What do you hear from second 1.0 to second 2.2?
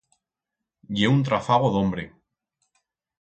Ye un trafago d'hombre.